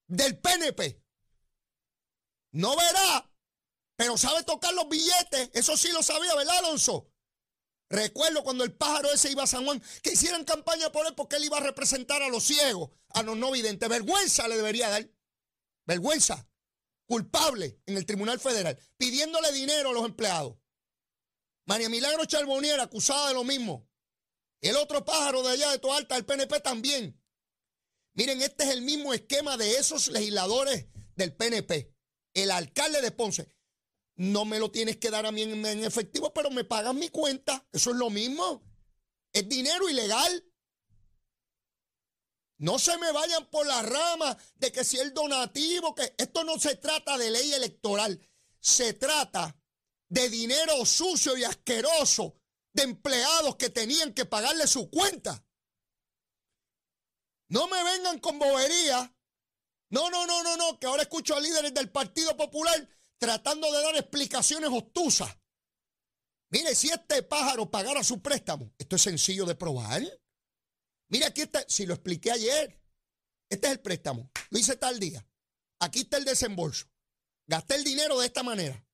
del 0.07 0.39
PNP. 0.39 1.03
No 2.53 2.77
verá, 2.77 3.31
pero 3.97 4.17
sabe 4.17 4.43
tocar 4.45 4.73
los 4.75 4.89
billetes. 4.89 5.51
Eso 5.55 5.77
sí 5.77 5.91
lo 5.93 6.03
sabía, 6.03 6.35
¿verdad, 6.35 6.59
Alonso? 6.59 7.11
Recuerdo 7.91 8.43
cuando 8.43 8.65
el 8.65 8.75
pájaro 8.75 9.11
ese 9.13 9.31
iba 9.31 9.43
a 9.43 9.47
San 9.47 9.65
Juan, 9.65 9.83
que 10.03 10.13
hicieran 10.13 10.45
campaña 10.45 10.91
por 10.91 11.07
él 11.07 11.15
porque 11.15 11.37
él 11.37 11.45
iba 11.45 11.59
a 11.59 11.63
representar 11.63 12.23
a 12.23 12.29
los 12.29 12.45
ciegos, 12.45 12.91
a 13.11 13.23
los 13.23 13.37
no 13.37 13.51
videntes. 13.51 13.89
Vergüenza 13.89 14.49
le 14.49 14.57
debería 14.57 14.89
dar. 14.89 15.09
Vergüenza. 15.87 16.49
Culpable 17.07 17.79
en 17.85 17.99
el 17.99 18.07
Tribunal 18.07 18.41
Federal, 18.41 18.79
pidiéndole 18.97 19.53
dinero 19.53 19.91
a 19.91 19.93
los 19.93 20.07
empleados. 20.07 20.57
María 21.67 21.89
Milagro 21.89 22.25
Charbonier, 22.25 22.81
acusada 22.81 23.29
de 23.29 23.35
lo 23.35 23.45
mismo. 23.45 23.87
El 24.61 24.77
otro 24.77 25.05
pájaro 25.05 25.43
de 25.43 25.51
allá 25.51 25.71
de 25.71 25.79
Toalta, 25.79 26.17
el 26.17 26.25
PNP 26.25 26.61
también. 26.61 27.23
Miren, 28.15 28.43
este 28.43 28.65
es 28.65 28.71
el 28.71 28.83
mismo 28.83 29.13
esquema 29.13 29.57
de 29.57 29.77
esos 29.77 30.09
legisladores 30.09 30.87
del 31.17 31.35
PNP. 31.35 31.93
El 32.33 32.51
alcalde 32.51 33.01
de 33.01 33.11
Ponce. 33.11 33.53
No 34.17 34.45
me 34.45 34.61
lo 34.61 34.71
tienes 34.71 34.97
que 34.97 35.11
dar 35.11 35.27
a 35.27 35.33
mí 35.33 35.43
en, 35.43 35.85
efectivo, 35.85 36.33
pero 36.33 36.51
me 36.51 36.65
pagan 36.65 36.99
mi 36.99 37.09
cuenta. 37.09 37.67
Eso 37.73 37.91
es 37.91 37.97
lo 37.97 38.11
mismo. 38.11 38.63
Es 39.33 39.49
dinero 39.49 39.89
ilegal. 39.89 40.45
No 42.59 42.79
se 42.79 42.97
me 42.99 43.11
vayan 43.11 43.51
por 43.51 43.67
la 43.67 43.83
rama 43.83 44.39
de 44.55 44.71
que 44.71 44.85
si 44.85 44.99
el 44.99 45.13
donativo, 45.13 45.95
que 45.95 46.15
esto 46.17 46.45
no 46.45 46.59
se 46.61 46.77
trata 46.77 47.19
de 47.19 47.33
ley 47.33 47.53
electoral, 47.53 48.21
se 48.61 48.93
trata 48.93 49.61
de 50.09 50.31
dinero 50.31 50.87
sucio 50.87 51.37
y 51.37 51.43
asqueroso 51.43 52.37
de 52.73 52.85
empleados 52.85 53.57
que 53.57 53.71
tenían 53.71 54.15
que 54.15 54.25
pagarle 54.25 54.69
su 54.69 54.89
cuenta. 54.89 55.45
No 57.49 57.69
me 57.69 57.83
vengan 57.85 58.19
con 58.19 58.39
bobería. 58.39 59.15
No, 59.91 60.11
no, 60.11 60.27
no, 60.27 60.43
no, 60.43 60.57
no, 60.57 60.79
que 60.79 60.87
ahora 60.87 61.03
escucho 61.03 61.37
a 61.37 61.41
líderes 61.41 61.73
del 61.75 61.91
Partido 61.91 62.37
Popular 62.37 62.89
tratando 63.19 63.71
de 63.73 63.83
dar 63.83 63.97
explicaciones 63.97 64.71
obtusas. 64.73 65.37
Mire, 66.51 66.75
si 66.75 66.89
este 66.89 67.23
pájaro 67.23 67.71
pagara 67.71 68.03
su 68.05 68.21
préstamo, 68.21 68.73
esto 68.79 68.97
es 68.97 69.03
sencillo 69.03 69.45
de 69.47 69.55
probar. 69.55 70.03
Mira, 71.09 71.29
aquí 71.29 71.43
está, 71.43 71.65
si 71.69 71.87
lo 71.87 71.95
expliqué 71.95 72.31
ayer, 72.31 72.81
este 73.49 73.67
es 73.67 73.73
el 73.75 73.81
préstamo, 73.81 74.31
lo 74.51 74.59
hice 74.59 74.77
tal 74.77 74.99
día. 74.99 75.27
Aquí 75.81 76.01
está 76.01 76.17
el 76.17 76.25
desembolso. 76.25 76.87
Gasté 77.47 77.75
el 77.77 77.85
dinero 77.85 78.19
de 78.19 78.27
esta 78.27 78.43
manera. 78.43 78.85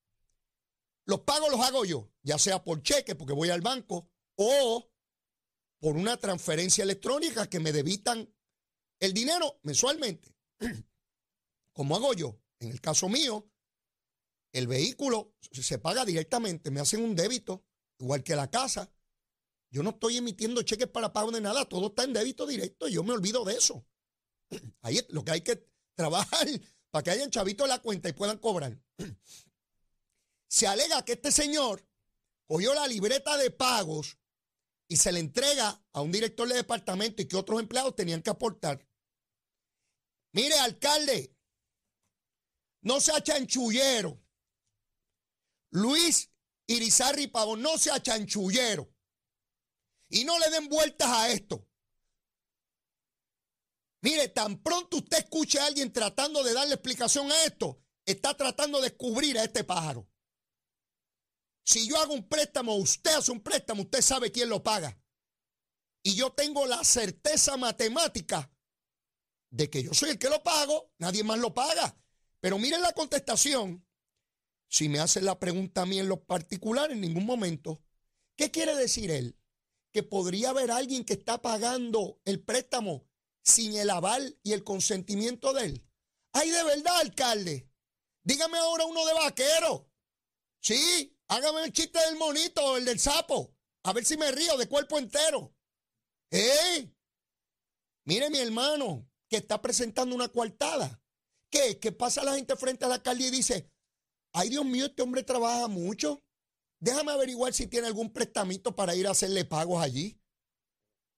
Los 1.05 1.21
pagos 1.21 1.51
los 1.51 1.61
hago 1.61 1.85
yo, 1.85 2.11
ya 2.23 2.39
sea 2.39 2.63
por 2.63 2.83
cheque, 2.83 3.15
porque 3.15 3.33
voy 3.33 3.51
al 3.51 3.61
banco, 3.61 4.11
o 4.37 4.91
por 5.81 5.97
una 5.97 6.17
transferencia 6.17 6.85
electrónica 6.85 7.49
que 7.49 7.61
me 7.61 7.73
debitan 7.73 8.33
el 9.01 9.13
dinero 9.13 9.59
mensualmente. 9.63 10.37
¿Cómo 11.73 11.97
hago 11.97 12.15
yo? 12.15 12.39
En 12.61 12.71
el 12.71 12.81
caso 12.81 13.09
mío, 13.09 13.51
el 14.53 14.67
vehículo 14.67 15.35
se 15.53 15.79
paga 15.79 16.05
directamente, 16.05 16.71
me 16.71 16.81
hacen 16.81 17.03
un 17.03 17.17
débito, 17.17 17.65
igual 17.99 18.23
que 18.23 18.37
la 18.37 18.51
casa. 18.51 18.93
Yo 19.71 19.83
no 19.83 19.91
estoy 19.91 20.19
emitiendo 20.19 20.63
cheques 20.63 20.89
para 20.89 21.13
pago 21.13 21.31
de 21.31 21.41
nada, 21.41 21.65
todo 21.65 21.89
está 21.89 22.05
en 22.05 22.13
débito 22.13 22.47
directo, 22.47 22.89
yo 22.89 23.03
me 23.03 23.13
olvido 23.13 23.45
de 23.45 23.55
eso. 23.55 23.87
Ahí 24.83 24.99
es 24.99 25.07
lo 25.11 25.25
que 25.25 25.33
hay 25.33 25.41
que 25.41 25.67
trabajar 25.95 26.47
para 26.91 27.03
que 27.03 27.11
hayan 27.11 27.31
chavitos 27.31 27.65
en 27.65 27.71
la 27.71 27.81
cuenta 27.81 28.09
y 28.09 28.13
puedan 28.13 28.39
cobrar. 28.39 28.79
Se 30.49 30.67
alega 30.67 31.05
que 31.05 31.13
este 31.13 31.31
señor 31.31 31.87
cogió 32.47 32.75
la 32.75 32.89
libreta 32.89 33.37
de 33.37 33.53
pagos 33.53 34.19
y 34.89 34.97
se 34.97 35.13
le 35.13 35.21
entrega 35.21 35.81
a 35.93 36.01
un 36.01 36.11
director 36.11 36.49
de 36.49 36.57
departamento 36.57 37.23
y 37.23 37.27
que 37.27 37.37
otros 37.37 37.61
empleados 37.61 37.95
tenían 37.95 38.23
que 38.23 38.31
aportar. 38.31 38.85
Mire, 40.33 40.55
alcalde, 40.59 41.37
no 42.83 43.01
sea 43.01 43.23
chanchullero. 43.23 44.23
Luis 45.71 46.31
Irizarri 46.67 47.27
Pavón, 47.27 47.63
no 47.63 47.79
sea 47.79 48.01
chanchullero. 48.01 48.93
Y 50.09 50.25
no 50.25 50.39
le 50.39 50.51
den 50.51 50.69
vueltas 50.69 51.09
a 51.09 51.31
esto. 51.31 51.67
Mire, 54.03 54.29
tan 54.29 54.63
pronto 54.63 54.99
usted 54.99 55.19
escuche 55.19 55.59
a 55.59 55.67
alguien 55.67 55.93
tratando 55.93 56.43
de 56.43 56.55
darle 56.55 56.75
explicación 56.75 57.31
a 57.31 57.45
esto, 57.45 57.83
está 58.07 58.37
tratando 58.37 58.79
de 58.79 58.89
descubrir 58.89 59.39
a 59.39 59.45
este 59.45 59.63
pájaro. 59.63 60.09
Si 61.65 61.87
yo 61.87 61.99
hago 61.99 62.15
un 62.15 62.27
préstamo, 62.27 62.75
usted 62.77 63.13
hace 63.13 63.31
un 63.31 63.43
préstamo, 63.43 63.83
usted 63.83 64.01
sabe 64.01 64.33
quién 64.33 64.49
lo 64.49 64.63
paga. 64.63 64.99
Y 66.03 66.15
yo 66.15 66.33
tengo 66.33 66.67
la 66.67 66.83
certeza 66.83 67.57
matemática 67.59 68.51
de 69.51 69.69
que 69.69 69.83
yo 69.83 69.93
soy 69.93 70.11
el 70.11 70.19
que 70.19 70.29
lo 70.29 70.43
pago, 70.43 70.93
nadie 70.99 71.25
más 71.25 71.39
lo 71.39 71.53
paga. 71.53 71.97
Pero 72.41 72.59
miren 72.59 72.83
la 72.83 72.93
contestación. 72.93 73.87
Si 74.69 74.89
me 74.89 75.01
hacen 75.01 75.25
la 75.25 75.39
pregunta 75.39 75.83
a 75.83 75.87
mí 75.87 75.99
en 75.99 76.09
lo 76.09 76.25
particular, 76.25 76.91
en 76.93 77.01
ningún 77.01 77.27
momento. 77.27 77.83
¿Qué 78.37 78.51
quiere 78.51 78.77
decir 78.77 79.11
él? 79.11 79.37
Que 79.93 80.03
podría 80.03 80.51
haber 80.51 80.71
alguien 80.71 81.05
que 81.05 81.15
está 81.15 81.43
pagando 81.43 82.21
el 82.25 82.43
préstamo 82.43 83.09
sin 83.43 83.75
el 83.75 83.91
aval 83.91 84.39
y 84.43 84.53
el 84.53 84.63
consentimiento 84.63 85.53
de 85.53 85.67
él. 85.67 85.87
Ay, 86.33 86.51
de 86.51 86.63
verdad, 86.63 86.97
alcalde. 87.01 87.69
Dígame 88.23 88.59
ahora 88.59 88.85
uno 88.85 89.05
de 89.05 89.15
vaquero. 89.15 89.91
Sí, 90.61 91.19
hágame 91.27 91.65
el 91.65 91.73
chiste 91.73 91.99
del 91.99 92.17
monito 92.17 92.65
o 92.65 92.77
el 92.77 92.85
del 92.85 93.01
sapo. 93.01 93.57
A 93.83 93.93
ver 93.93 94.05
si 94.05 94.17
me 94.17 94.31
río 94.31 94.57
de 94.57 94.69
cuerpo 94.69 94.99
entero. 94.99 95.55
¡Eh! 96.31 96.89
Mire, 98.05 98.31
mi 98.31 98.39
hermano, 98.39 99.10
que 99.31 99.37
está 99.37 99.63
presentando 99.63 100.15
una 100.15 100.29
coartada. 100.29 101.01
¿Qué? 101.51 101.79
¿Qué 101.79 101.93
pasa 101.93 102.25
la 102.25 102.35
gente 102.35 102.57
frente 102.57 102.85
a 102.85 102.89
la 102.89 102.97
alcaldía 102.97 103.29
y 103.29 103.31
dice, 103.31 103.71
ay 104.33 104.51
Dios 104.51 104.65
mío, 104.65 104.87
este 104.87 105.03
hombre 105.03 105.23
trabaja 105.23 105.69
mucho. 105.69 106.23
Déjame 106.81 107.13
averiguar 107.13 107.55
si 107.55 107.69
tiene 107.69 107.87
algún 107.87 108.13
prestamito 108.13 108.75
para 108.75 108.95
ir 108.95 109.07
a 109.07 109.13
hacerle 109.13 109.45
pagos 109.45 109.83
allí. 109.83 110.21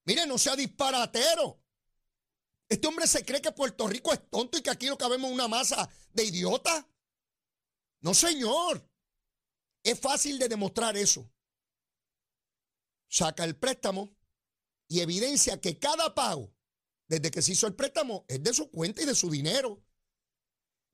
Mire, 0.04 0.26
no 0.26 0.36
sea 0.36 0.56
disparatero. 0.56 1.60
Este 2.68 2.86
hombre 2.86 3.06
se 3.06 3.24
cree 3.24 3.40
que 3.40 3.52
Puerto 3.52 3.86
Rico 3.86 4.12
es 4.12 4.28
tonto 4.28 4.58
y 4.58 4.62
que 4.62 4.70
aquí 4.70 4.86
lo 4.86 4.98
cabemos 4.98 5.30
una 5.30 5.48
masa 5.48 5.88
de 6.12 6.24
idiotas. 6.24 6.84
No, 8.00 8.12
señor. 8.12 8.86
Es 9.84 9.98
fácil 9.98 10.38
de 10.38 10.48
demostrar 10.48 10.96
eso. 10.96 11.30
Saca 13.08 13.44
el 13.44 13.56
préstamo 13.56 14.14
y 14.88 15.00
evidencia 15.00 15.60
que 15.60 15.78
cada 15.78 16.14
pago 16.14 16.52
desde 17.12 17.30
que 17.30 17.42
se 17.42 17.52
hizo 17.52 17.66
el 17.66 17.74
préstamo, 17.74 18.24
es 18.26 18.42
de 18.42 18.54
su 18.54 18.70
cuenta 18.70 19.02
y 19.02 19.04
de 19.04 19.14
su 19.14 19.28
dinero. 19.28 19.84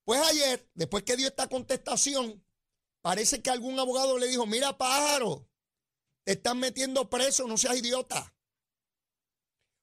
Pues 0.05 0.21
ayer, 0.21 0.69
después 0.75 1.05
que 1.05 1.17
dio 1.17 1.29
esta 1.29 1.49
contestación, 1.49 2.45
parece 3.03 3.41
que 3.41 3.51
algún 3.51 3.79
abogado 3.79 4.19
le 4.19 4.27
dijo, 4.27 4.45
mira 4.45 4.77
pájaro, 4.77 5.49
te 6.25 6.33
están 6.33 6.59
metiendo 6.59 7.09
preso, 7.09 7.47
no 7.47 7.57
seas 7.57 7.77
idiota. 7.77 8.35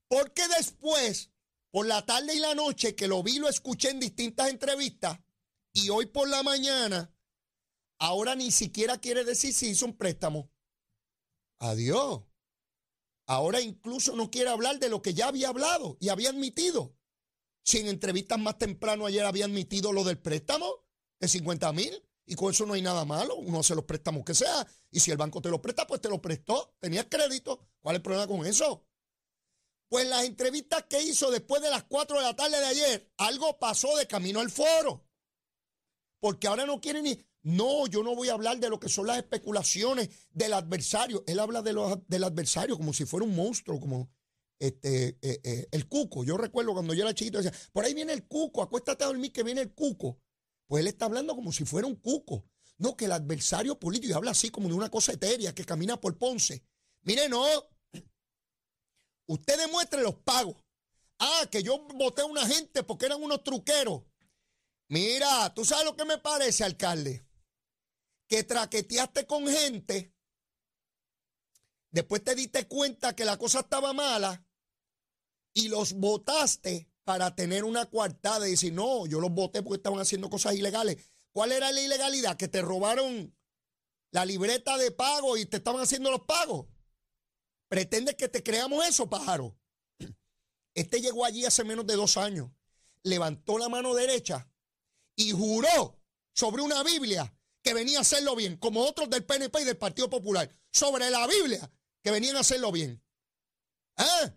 Porque 0.10 0.46
después, 0.58 1.32
por 1.72 1.88
la 1.88 2.06
tarde 2.06 2.36
y 2.36 2.39
la 2.39 2.54
noche, 2.54 2.96
que 2.96 3.08
lo 3.08 3.24
vi, 3.24 3.39
lo 3.39 3.48
escuché 3.48 3.92
en 3.92 4.01
distintas 4.01 4.50
entrevistas, 4.50 5.18
y 5.72 5.89
hoy 5.89 6.08
por 6.08 6.27
la 6.27 6.44
mañana, 6.44 7.15
ahora 7.98 8.36
ni 8.36 8.51
siquiera 8.51 8.98
quiere 8.98 9.24
decir 9.24 9.54
si 9.54 9.70
hizo 9.70 9.86
un 9.86 9.96
préstamo. 9.96 10.51
Adiós. 11.60 12.24
Ahora 13.27 13.62
incluso 13.62 14.15
no 14.15 14.29
quiere 14.29 14.50
hablar 14.50 14.79
de 14.79 14.89
lo 14.89 15.01
que 15.01 15.13
ya 15.13 15.27
había 15.27 15.50
hablado 15.50 15.98
y 16.00 16.10
había 16.10 16.29
admitido. 16.29 16.96
Si 17.63 17.79
en 17.79 17.88
entrevistas 17.88 18.38
más 18.38 18.58
temprano 18.58 19.05
ayer 19.05 19.25
había 19.25 19.46
admitido 19.46 19.91
lo 19.91 20.03
del 20.03 20.20
préstamo 20.20 20.86
de 21.20 21.27
50 21.27 21.72
mil, 21.74 22.03
y 22.27 22.36
con 22.36 22.51
eso 22.51 22.65
no 22.65 22.74
hay 22.74 22.82
nada 22.82 23.05
malo, 23.05 23.36
uno 23.36 23.60
hace 23.60 23.75
los 23.75 23.86
préstamos 23.86 24.24
que 24.24 24.34
sea, 24.34 24.65
y 24.91 25.00
si 25.00 25.12
el 25.12 25.17
banco 25.17 25.41
te 25.41 25.50
lo 25.50 25.62
presta, 25.62 25.86
pues 25.88 26.01
te 26.01 26.10
lo 26.10 26.22
prestó, 26.22 26.75
tenías 26.79 27.05
crédito, 27.10 27.67
¿cuál 27.82 27.96
es 27.96 28.00
el 28.00 28.03
problema 28.03 28.27
con 28.27 28.46
eso? 28.46 28.86
Pues 29.88 30.08
las 30.08 30.25
entrevistas 30.25 30.86
que 30.89 31.01
hizo 31.01 31.29
después 31.29 31.62
de 31.62 31.70
las 31.70 31.84
4 31.84 32.17
de 32.17 32.24
la 32.24 32.36
tarde 32.36 32.60
de 32.60 32.65
ayer, 32.65 33.13
algo 33.17 33.60
pasó 33.60 33.96
de 33.98 34.08
camino 34.08 34.39
al 34.39 34.50
foro, 34.50 35.08
porque 36.20 36.48
ahora 36.48 36.65
no 36.65 36.82
quieren 36.82 37.03
ni, 37.03 37.24
no, 37.46 37.86
yo 37.86 38.02
no 38.02 38.16
voy 38.16 38.30
a 38.30 38.34
hablar 38.34 38.60
de 38.60 38.72
lo 38.72 38.80
que 38.80 38.90
son 38.90 39.06
las 39.06 39.18
especulaciones 39.18 40.10
del 40.32 40.54
adversario. 40.54 41.24
Él 41.28 41.40
habla 41.40 41.62
de 41.62 41.74
los, 41.74 42.00
del 42.08 42.24
adversario 42.24 42.75
como 42.75 42.92
si 42.92 43.06
fuera 43.06 43.24
un 43.24 43.36
monstruo, 43.36 43.80
como 43.80 44.10
este, 44.58 45.20
eh, 45.22 45.42
eh, 45.44 45.68
el 45.70 45.88
cuco. 45.88 46.24
Yo 46.24 46.38
recuerdo 46.38 46.74
cuando 46.74 46.96
yo 46.96 47.04
era 47.04 47.14
chiquito, 47.14 47.38
decía, 47.38 47.54
por 47.72 47.86
ahí 47.86 47.94
viene 47.94 48.14
el 48.14 48.25
cuco, 48.25 48.64
acuéstate 48.64 49.04
a 49.04 49.08
dormir 49.08 49.32
que 49.32 49.44
viene 49.44 49.62
el 49.62 49.75
cuco. 49.75 50.20
Pues 50.66 50.82
él 50.82 50.88
está 50.88 51.06
hablando 51.06 51.36
como 51.36 51.52
si 51.52 51.66
fuera 51.66 51.88
un 51.88 51.98
cuco. 51.98 52.46
No, 52.80 52.98
que 52.98 53.06
el 53.06 53.12
adversario 53.12 53.80
político, 53.80 54.12
y 54.12 54.16
habla 54.16 54.32
así 54.32 54.50
como 54.50 54.68
de 54.68 54.74
una 54.74 54.90
cosa 54.90 55.14
etérea 55.14 55.54
que 55.54 55.66
camina 55.66 56.02
por 56.02 56.18
Ponce. 56.18 56.66
Mire, 57.04 57.30
no. 57.30 57.46
Usted 59.28 59.60
demuestre 59.60 60.02
los 60.02 60.16
pagos. 60.16 60.56
Ah, 61.20 61.48
que 61.52 61.62
yo 61.62 61.88
voté 61.94 62.24
a 62.24 62.25
una 62.25 62.48
gente 62.48 62.82
porque 62.82 63.06
eran 63.06 63.22
unos 63.22 63.44
truqueros. 63.44 64.02
Mira, 64.88 65.54
¿tú 65.54 65.64
sabes 65.64 65.86
lo 65.86 65.96
que 65.96 66.06
me 66.06 66.18
parece, 66.18 66.64
alcalde? 66.64 67.25
Que 68.27 68.44
traqueteaste 68.44 69.25
con 69.25 69.48
gente, 69.48 70.13
después 71.91 72.24
te 72.24 72.36
diste 72.36 72.67
cuenta 72.67 73.15
que 73.15 73.25
la 73.25 73.38
cosa 73.38 73.62
estaba 73.62 73.94
mala 73.94 74.46
y 75.53 75.70
los 75.70 75.94
votaste 75.94 76.89
para 77.03 77.36
tener 77.36 77.63
una 77.63 77.86
coartada 77.86 78.48
y 78.48 78.51
decir, 78.51 78.74
no, 78.74 79.05
yo 79.05 79.20
los 79.20 79.32
voté 79.32 79.62
porque 79.62 79.77
estaban 79.77 80.00
haciendo 80.00 80.29
cosas 80.29 80.55
ilegales. 80.55 80.98
¿Cuál 81.32 81.51
era 81.51 81.72
la 81.72 81.82
ilegalidad? 81.82 82.36
Que 82.38 82.48
te 82.48 82.62
robaron 82.62 83.36
la 84.12 84.25
libreta 84.25 84.77
de 84.77 84.91
pago 84.91 85.38
y 85.38 85.46
te 85.46 85.58
estaban 85.58 85.82
haciendo 85.82 86.10
los 86.10 86.22
pagos. 86.22 86.67
¿Pretendes 87.67 88.15
que 88.15 88.27
te 88.27 88.41
creamos 88.41 88.88
eso, 88.88 89.10
pájaro? 89.10 89.58
Este 90.74 91.01
llegó 91.01 91.25
allí 91.25 91.46
hace 91.46 91.63
menos 91.63 91.86
de 91.86 91.96
dos 91.96 92.17
años, 92.17 92.51
levantó 93.03 93.58
la 93.58 93.70
mano 93.70 93.94
derecha 93.94 94.50
y 95.15 95.32
juró 95.32 96.00
sobre 96.34 96.62
una 96.62 96.84
Biblia 96.84 97.35
que 97.66 97.74
venía 97.74 97.98
a 97.98 98.02
hacerlo 98.02 98.36
bien, 98.36 98.58
como 98.58 98.86
otros 98.86 99.10
del 99.10 99.26
PNP 99.26 99.62
y 99.62 99.66
del 99.66 99.76
Partido 99.76 100.08
Popular, 100.08 100.48
sobre 100.70 101.10
la 101.10 101.26
Biblia, 101.26 101.72
que 102.04 102.12
venían 102.12 102.36
a 102.36 102.42
hacerlo 102.42 102.72
bien. 102.72 103.04
¿Ah? 103.98 104.32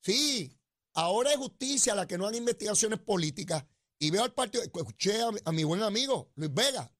Sí, 0.00 0.56
ahora 0.92 1.32
es 1.32 1.38
justicia 1.38 1.96
la 1.96 2.06
que 2.06 2.16
no 2.16 2.24
hagan 2.24 2.36
investigaciones 2.36 3.00
políticas. 3.00 3.64
Y 3.98 4.12
veo 4.12 4.22
al 4.22 4.32
partido, 4.32 4.62
escuché 4.62 5.20
a, 5.44 5.50
mi 5.50 5.64
buen 5.64 5.82
amigo 5.82 6.30
Luis 6.36 6.54
Vega, 6.54 6.94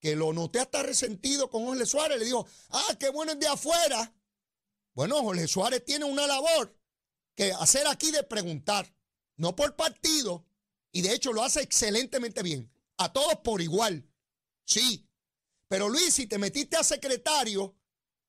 que 0.00 0.16
lo 0.16 0.32
noté 0.32 0.58
hasta 0.58 0.82
resentido 0.82 1.50
con 1.50 1.66
Jorge 1.66 1.84
Suárez. 1.84 2.18
Le 2.18 2.24
dijo, 2.24 2.46
ah, 2.70 2.96
qué 2.98 3.10
bueno 3.10 3.32
es 3.32 3.40
de 3.40 3.46
afuera. 3.46 4.14
Bueno, 4.94 5.22
Jorge 5.22 5.46
Suárez 5.48 5.84
tiene 5.84 6.06
una 6.06 6.26
labor 6.26 6.74
que 7.34 7.52
hacer 7.52 7.86
aquí 7.88 8.10
de 8.10 8.22
preguntar, 8.22 8.90
no 9.36 9.54
por 9.54 9.76
partido, 9.76 10.46
y 10.92 11.02
de 11.02 11.12
hecho 11.12 11.34
lo 11.34 11.42
hace 11.42 11.60
excelentemente 11.60 12.42
bien, 12.42 12.72
a 12.96 13.12
todos 13.12 13.36
por 13.44 13.60
igual, 13.60 14.07
sí. 14.68 15.08
Pero 15.68 15.88
Luis, 15.88 16.14
si 16.14 16.26
te 16.26 16.38
metiste 16.38 16.76
a 16.76 16.84
secretario 16.84 17.76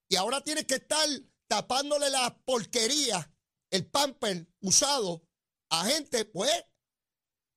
y 0.08 0.15
ahora 0.15 0.41
tienes 0.41 0.65
que 0.65 0.75
estar 0.75 1.08
tapándole 1.48 2.10
la 2.10 2.38
porquería, 2.46 3.31
el 3.72 3.89
pamper 3.89 4.48
usado 4.62 5.27
a 5.69 5.86
gente, 5.86 6.25
pues 6.25 6.51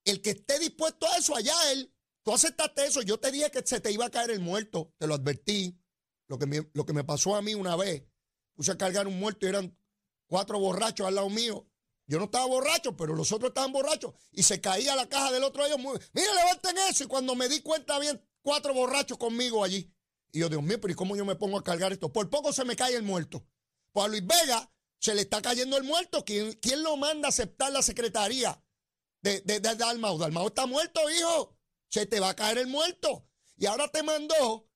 el 0.05 0.21
que 0.21 0.31
esté 0.31 0.59
dispuesto 0.59 1.07
a 1.07 1.17
eso, 1.17 1.35
allá 1.35 1.55
él. 1.73 1.95
Tú 2.25 2.33
aceptaste 2.33 2.87
eso. 2.87 3.03
Yo 3.03 3.19
te 3.19 3.33
dije 3.33 3.51
que 3.51 3.63
se 3.65 3.81
te 3.81 3.91
iba 3.91 4.07
a 4.07 4.11
caer 4.11 4.31
el 4.31 4.41
muerto. 4.41 4.95
Te 4.99 5.07
lo 5.07 5.15
advertí. 5.15 5.79
Lo 6.29 6.39
que 6.39 6.47
me, 6.47 6.71
lo 6.73 6.87
que 6.87 6.93
me 6.93 7.05
pasó 7.05 7.35
a 7.35 7.43
mí 7.43 7.55
una 7.55 7.77
vez. 7.77 8.05
Puse 8.55 8.73
a 8.73 8.79
cargar 8.79 9.07
un 9.07 9.19
muerto 9.19 9.47
y 9.47 9.49
eran 9.49 9.77
cuatro 10.27 10.59
borrachos 10.59 11.07
al 11.07 11.17
lado 11.17 11.31
mío. 11.31 11.69
Yo 12.07 12.19
no 12.19 12.25
estaba 12.25 12.47
borracho, 12.47 12.97
pero 12.97 13.15
los 13.15 13.33
otros 13.33 13.51
estaban 13.51 13.73
borrachos. 13.73 14.15
Y 14.31 14.43
se 14.43 14.61
caía 14.61 14.95
la 14.95 15.09
caja 15.09 15.33
del 15.33 15.45
otro 15.45 15.65
de 15.65 15.71
ellos. 15.71 15.81
Mira, 16.13 16.35
levanten 16.35 16.79
eso. 16.91 17.05
Y 17.05 17.07
cuando 17.07 17.35
me 17.35 17.49
di 17.49 17.61
cuenta, 17.61 17.97
habían 17.97 18.23
cuatro 18.43 18.75
borrachos 18.75 19.19
conmigo 19.19 19.65
allí. 19.65 19.93
Y 20.33 20.41
yo, 20.41 20.49
Dios 20.49 20.63
mío, 20.63 20.81
pero 20.81 20.93
¿y 20.93 20.97
cómo 20.97 21.17
yo 21.17 21.25
me 21.25 21.37
pongo 21.37 21.59
a 21.59 21.65
cargar 21.65 21.93
esto? 21.93 22.13
Por 22.13 22.29
poco 22.31 22.53
se 22.53 22.65
me 22.65 22.77
cae 22.77 22.95
el 22.97 23.03
muerto. 23.03 23.47
Pues 23.93 24.07
a 24.07 24.09
Luis 24.09 24.27
Vega 24.27 24.71
se 24.99 25.15
le 25.15 25.23
está 25.23 25.43
cayendo 25.43 25.77
el 25.77 25.85
muerto. 25.85 26.25
¿Quién, 26.25 26.53
quién 26.55 26.83
lo 26.83 26.97
manda 26.97 27.29
a 27.29 27.31
aceptar 27.31 27.73
la 27.73 27.83
secretaría 27.83 28.63
de, 29.21 29.41
de, 29.43 29.61
de 29.61 29.75
Dalmau? 29.75 30.47
Está 30.47 30.67
muerto, 30.67 31.01
hijo. 31.11 31.57
Se 31.89 32.07
te 32.07 32.21
va 32.21 32.31
a 32.31 32.37
caer 32.37 32.59
el 32.59 32.67
muerto. 32.67 33.29
Y 33.57 33.67
ahora 33.67 33.89
te 33.89 34.03
mandó. 34.03 34.69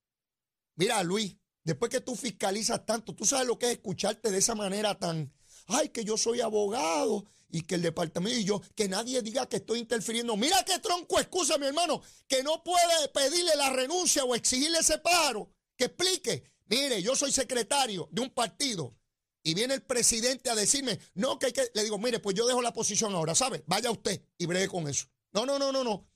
Mira, 0.75 1.03
Luis, 1.03 1.37
después 1.65 1.91
que 1.91 2.01
tú 2.01 2.15
fiscalizas 2.15 2.85
tanto, 2.85 3.15
tú 3.15 3.25
sabes 3.25 3.47
lo 3.47 3.59
que 3.59 3.67
es 3.67 3.73
escucharte 3.73 4.31
de 4.31 4.39
esa 4.39 4.55
manera 4.55 4.99
tan. 4.99 5.33
Ay, 5.69 5.89
que 5.89 6.05
yo 6.05 6.17
soy 6.19 6.43
abogado 6.43 7.25
y 7.51 7.63
que 7.63 7.77
el 7.77 7.83
departamento 7.83 8.39
y 8.39 8.45
yo, 8.45 8.61
que 8.75 8.89
nadie 8.89 9.23
diga 9.23 9.49
que 9.49 9.57
estoy 9.57 9.79
interfiriendo. 9.79 10.37
Mira 10.37 10.65
qué 10.65 10.79
tronco 10.79 11.19
excusa, 11.21 11.59
mi 11.59 11.67
hermano, 11.67 12.03
que 12.27 12.43
no 12.43 12.63
puede 12.65 13.09
pedirle 13.13 13.55
la 13.57 13.71
renuncia 13.71 14.25
o 14.25 14.35
exigirle 14.35 14.79
ese 14.79 14.99
paro. 14.99 15.53
Que 15.77 15.87
explique. 15.87 16.45
Mire, 16.67 17.03
yo 17.03 17.15
soy 17.15 17.33
secretario 17.33 18.09
de 18.11 18.23
un 18.23 18.31
partido 18.31 18.97
y 19.43 19.55
viene 19.55 19.75
el 19.75 19.83
presidente 19.83 20.51
a 20.51 20.57
decirme, 20.57 20.99
no, 21.15 21.39
que 21.39 21.47
hay 21.47 21.53
que. 21.53 21.71
Le 21.75 21.85
digo, 21.85 21.99
mire, 21.99 22.19
pues 22.19 22.35
yo 22.35 22.47
dejo 22.47 22.63
la 22.63 22.73
posición 22.73 23.15
ahora, 23.15 23.35
¿sabe? 23.35 23.63
Vaya 23.67 23.91
usted 23.91 24.21
y 24.39 24.47
bregue 24.47 24.67
con 24.67 24.89
eso. 24.89 25.07
No, 25.33 25.47
no, 25.47 25.59
no, 25.59 25.71
no, 25.71 25.85
no. 25.85 26.09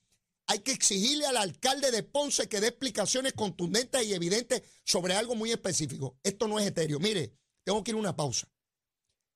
Hay 0.46 0.60
que 0.60 0.72
exigirle 0.72 1.26
al 1.26 1.36
alcalde 1.36 1.92
de 1.92 2.02
Ponce 2.02 2.48
que 2.48 2.58
dé 2.58 2.68
explicaciones 2.68 3.34
contundentes 3.34 4.04
y 4.04 4.14
evidentes 4.14 4.62
sobre 4.84 5.14
algo 5.14 5.36
muy 5.36 5.52
específico. 5.52 6.18
Esto 6.24 6.48
no 6.48 6.58
es 6.58 6.66
etéreo. 6.66 6.98
Mire, 6.98 7.32
tengo 7.62 7.84
que 7.84 7.92
ir 7.92 7.94
a 7.94 8.00
una 8.00 8.16
pausa. 8.16 8.48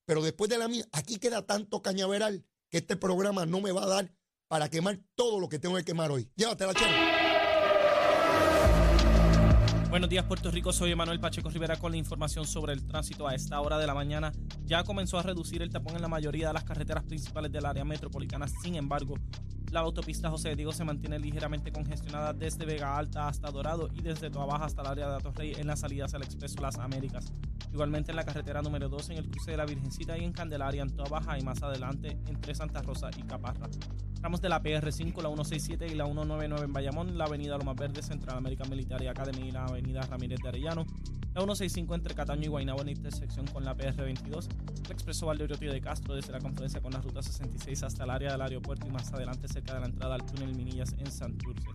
Pero 0.06 0.22
después 0.22 0.50
de 0.50 0.58
la 0.58 0.68
mía, 0.68 0.84
aquí 0.92 1.18
queda 1.18 1.46
tanto 1.46 1.82
cañaveral 1.82 2.44
que 2.70 2.78
este 2.78 2.96
programa 2.96 3.46
no 3.46 3.60
me 3.60 3.72
va 3.72 3.84
a 3.84 3.88
dar 3.88 4.12
para 4.48 4.68
quemar 4.68 5.00
todo 5.14 5.40
lo 5.40 5.48
que 5.48 5.58
tengo 5.58 5.76
que 5.76 5.84
quemar 5.84 6.10
hoy. 6.10 6.30
Llévatela, 6.36 6.74
chévere. 6.74 7.24
Buenos 9.88 10.10
días, 10.10 10.24
Puerto 10.24 10.50
Rico. 10.50 10.72
Soy 10.72 10.90
Emanuel 10.90 11.20
Pacheco 11.20 11.50
Rivera 11.50 11.76
con 11.76 11.92
la 11.92 11.96
información 11.96 12.46
sobre 12.46 12.72
el 12.72 12.84
tránsito. 12.84 13.28
A 13.28 13.34
esta 13.36 13.60
hora 13.60 13.78
de 13.78 13.86
la 13.86 13.94
mañana 13.94 14.32
ya 14.64 14.82
comenzó 14.82 15.20
a 15.20 15.22
reducir 15.22 15.62
el 15.62 15.70
tapón 15.70 15.94
en 15.94 16.02
la 16.02 16.08
mayoría 16.08 16.48
de 16.48 16.52
las 16.52 16.64
carreteras 16.64 17.04
principales 17.04 17.52
del 17.52 17.64
área 17.64 17.84
metropolitana. 17.84 18.48
Sin 18.48 18.74
embargo, 18.74 19.14
la 19.70 19.80
autopista 19.80 20.30
José 20.30 20.56
Diego 20.56 20.72
se 20.72 20.84
mantiene 20.84 21.20
ligeramente 21.20 21.70
congestionada 21.70 22.32
desde 22.32 22.66
Vega 22.66 22.96
Alta 22.96 23.28
hasta 23.28 23.52
Dorado 23.52 23.88
y 23.94 24.02
desde 24.02 24.30
Toa 24.30 24.64
hasta 24.64 24.82
el 24.82 24.88
área 24.88 25.08
de 25.08 25.14
Atorrey 25.14 25.52
en 25.52 25.68
las 25.68 25.80
salidas 25.80 26.12
al 26.14 26.24
Expreso 26.24 26.60
Las 26.60 26.76
Américas. 26.78 27.32
Igualmente 27.74 28.12
en 28.12 28.16
la 28.16 28.24
carretera 28.24 28.62
número 28.62 28.88
2 28.88 29.10
en 29.10 29.18
el 29.18 29.28
cruce 29.28 29.50
de 29.50 29.56
la 29.56 29.66
Virgencita 29.66 30.16
y 30.16 30.24
en 30.24 30.32
Candelaria 30.32 30.82
en 30.82 30.94
Toa 30.94 31.08
Baja 31.08 31.36
y 31.36 31.42
más 31.42 31.60
adelante 31.60 32.16
entre 32.28 32.54
Santa 32.54 32.82
Rosa 32.82 33.10
y 33.16 33.24
Caparra. 33.24 33.68
Tramos 34.20 34.40
de 34.40 34.48
la 34.48 34.62
PR5, 34.62 35.16
la 35.16 35.28
167 35.28 35.88
y 35.88 35.96
la 35.96 36.04
199 36.04 36.66
en 36.66 36.72
Bayamón, 36.72 37.18
la 37.18 37.24
avenida 37.24 37.58
Lomas 37.58 37.74
Verde, 37.74 38.00
Central 38.00 38.36
American 38.36 38.70
Military 38.70 39.08
Academy 39.08 39.48
y 39.48 39.50
la 39.50 39.64
avenida 39.64 40.02
Ramírez 40.02 40.38
de 40.40 40.50
Arellano, 40.50 40.86
la 41.34 41.40
165 41.40 41.96
entre 41.96 42.14
Cataño 42.14 42.44
y 42.44 42.46
Guaynabo 42.46 42.80
en 42.82 42.90
intersección 42.90 43.44
con 43.48 43.64
la 43.64 43.76
PR22, 43.76 44.46
el 44.84 44.92
expreso 44.92 45.26
Valdeorio 45.26 45.72
de 45.72 45.80
Castro 45.80 46.14
desde 46.14 46.30
la 46.30 46.38
confluencia 46.38 46.80
con 46.80 46.92
la 46.92 47.00
ruta 47.00 47.24
66 47.24 47.82
hasta 47.82 48.04
el 48.04 48.10
área 48.10 48.30
del 48.30 48.40
aeropuerto 48.40 48.86
y 48.86 48.90
más 48.90 49.12
adelante 49.12 49.48
cerca 49.48 49.74
de 49.74 49.80
la 49.80 49.86
entrada 49.86 50.14
al 50.14 50.24
túnel 50.24 50.54
Minillas 50.54 50.92
en 50.92 51.10
Santurce 51.10 51.66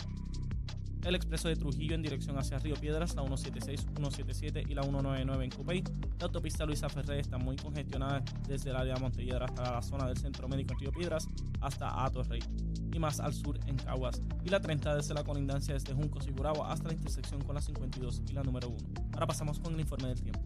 el 1.03 1.15
expreso 1.15 1.47
de 1.47 1.55
Trujillo 1.55 1.95
en 1.95 2.01
dirección 2.01 2.37
hacia 2.37 2.59
Río 2.59 2.75
Piedras, 2.75 3.15
la 3.15 3.21
176, 3.21 3.81
177 3.95 4.65
y 4.67 4.73
la 4.73 4.83
199 4.83 5.43
en 5.43 5.51
Cupey. 5.51 5.83
La 6.19 6.25
autopista 6.25 6.65
Luisa 6.65 6.89
Ferré 6.89 7.19
está 7.19 7.37
muy 7.37 7.55
congestionada 7.55 8.23
desde 8.47 8.69
el 8.71 8.75
área 8.75 8.95
de 8.95 8.99
Montelledra 8.99 9.45
hasta 9.45 9.71
la 9.71 9.81
zona 9.81 10.07
del 10.07 10.17
Centro 10.17 10.47
Médico 10.47 10.73
en 10.73 10.79
Río 10.79 10.91
Piedras 10.91 11.27
hasta 11.61 12.05
Atorrey 12.05 12.41
y 12.91 12.99
más 12.99 13.19
al 13.19 13.33
sur 13.33 13.59
en 13.67 13.77
Caguas. 13.77 14.21
Y 14.43 14.49
la 14.49 14.59
30 14.59 14.95
desde 14.95 15.13
la 15.13 15.23
colindancia 15.23 15.73
desde 15.73 15.93
Juncos 15.93 16.27
y 16.27 16.31
Guragua 16.31 16.71
hasta 16.71 16.87
la 16.87 16.93
intersección 16.93 17.41
con 17.43 17.55
la 17.55 17.61
52 17.61 18.23
y 18.29 18.33
la 18.33 18.43
número 18.43 18.69
1. 18.69 18.77
Ahora 19.13 19.27
pasamos 19.27 19.59
con 19.59 19.73
el 19.73 19.79
informe 19.79 20.09
del 20.09 20.21
tiempo. 20.21 20.41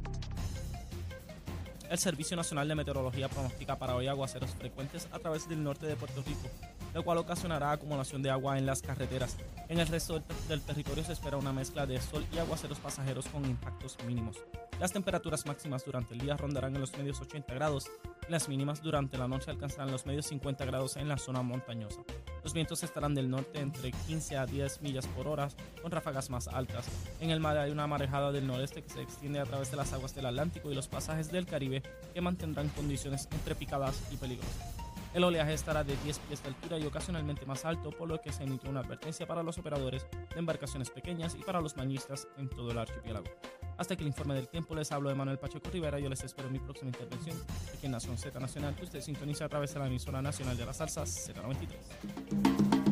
El 1.89 1.99
Servicio 1.99 2.35
Nacional 2.35 2.67
de 2.67 2.73
Meteorología 2.73 3.29
pronostica 3.29 3.77
para 3.77 3.95
hoy 3.95 4.07
aguaceros 4.07 4.51
frecuentes 4.51 5.07
a 5.11 5.19
través 5.19 5.47
del 5.47 5.63
norte 5.63 5.85
de 5.85 5.95
Puerto 5.95 6.23
Rico, 6.23 6.49
lo 6.93 7.03
cual 7.03 7.17
ocasionará 7.17 7.71
acumulación 7.71 8.21
de 8.21 8.29
agua 8.29 8.57
en 8.57 8.65
las 8.65 8.81
carreteras. 8.81 9.37
En 9.69 9.79
el 9.79 9.87
resto 9.87 10.21
del 10.47 10.61
territorio 10.61 11.03
se 11.03 11.13
espera 11.13 11.37
una 11.37 11.53
mezcla 11.53 11.85
de 11.85 11.99
sol 11.99 12.25
y 12.31 12.37
aguaceros 12.37 12.79
pasajeros 12.79 13.27
con 13.27 13.45
impactos 13.45 13.97
mínimos. 14.05 14.37
Las 14.79 14.91
temperaturas 14.91 15.45
máximas 15.45 15.85
durante 15.85 16.13
el 16.13 16.19
día 16.19 16.35
rondarán 16.35 16.75
en 16.75 16.81
los 16.81 16.97
medios 16.97 17.21
80 17.21 17.53
grados 17.53 17.89
y 18.27 18.31
las 18.31 18.49
mínimas 18.49 18.81
durante 18.81 19.17
la 19.17 19.27
noche 19.27 19.51
alcanzarán 19.51 19.91
los 19.91 20.05
medios 20.05 20.25
50 20.27 20.65
grados 20.65 20.97
en 20.97 21.07
la 21.07 21.17
zona 21.17 21.41
montañosa. 21.41 22.01
Los 22.43 22.53
vientos 22.53 22.83
estarán 22.83 23.15
del 23.15 23.29
norte 23.29 23.59
entre 23.59 23.91
15 23.91 24.37
a 24.37 24.45
10 24.45 24.81
millas 24.81 25.07
por 25.07 25.27
hora 25.27 25.47
con 25.81 25.91
ráfagas 25.91 26.29
más 26.29 26.47
altas. 26.47 26.85
En 27.19 27.29
el 27.29 27.39
mar 27.39 27.57
hay 27.57 27.71
una 27.71 27.87
marejada 27.87 28.31
del 28.31 28.47
noreste 28.47 28.81
que 28.81 28.89
se 28.89 29.01
extiende 29.01 29.39
a 29.39 29.45
través 29.45 29.71
de 29.71 29.77
las 29.77 29.93
aguas 29.93 30.13
del 30.15 30.25
Atlántico 30.25 30.71
y 30.71 30.75
los 30.75 30.87
pasajes 30.87 31.31
del 31.31 31.45
Caribe 31.45 31.83
que 32.13 32.21
mantendrán 32.21 32.69
condiciones 32.69 33.27
entre 33.31 33.55
picadas 33.55 34.01
y 34.11 34.17
peligrosas. 34.17 34.82
El 35.13 35.23
oleaje 35.23 35.53
estará 35.53 35.83
de 35.83 35.95
10 35.97 36.19
pies 36.19 36.41
de 36.41 36.49
altura 36.49 36.79
y 36.79 36.85
ocasionalmente 36.85 37.45
más 37.45 37.65
alto, 37.65 37.91
por 37.91 38.09
lo 38.09 38.19
que 38.19 38.31
se 38.31 38.43
emite 38.43 38.67
una 38.67 38.79
advertencia 38.79 39.27
para 39.27 39.43
los 39.43 39.59
operadores 39.59 40.07
de 40.11 40.39
embarcaciones 40.39 40.89
pequeñas 40.89 41.35
y 41.39 41.43
para 41.43 41.61
los 41.61 41.75
bañistas 41.75 42.27
en 42.37 42.49
todo 42.49 42.71
el 42.71 42.79
archipiélago. 42.79 43.27
Hasta 43.77 43.95
que 43.95 44.01
el 44.01 44.07
informe 44.07 44.33
del 44.33 44.47
tiempo 44.47 44.73
les 44.75 44.91
hablo 44.91 45.09
de 45.09 45.15
Manuel 45.15 45.37
Pacheco 45.37 45.69
Rivera. 45.71 45.99
Yo 45.99 46.09
les 46.09 46.23
espero 46.23 46.47
en 46.47 46.53
mi 46.53 46.59
próxima 46.59 46.89
intervención 46.89 47.37
aquí 47.75 47.85
en 47.85 47.91
Nación 47.91 48.17
Z 48.17 48.39
Nacional, 48.39 48.75
que 48.75 48.85
usted 48.85 49.01
sintoniza 49.01 49.45
a 49.45 49.49
través 49.49 49.73
de 49.73 49.79
la 49.79 49.87
emisora 49.87 50.21
nacional 50.21 50.57
de 50.57 50.65
las 50.65 50.77
salsas 50.77 51.29
Z93. 51.29 52.82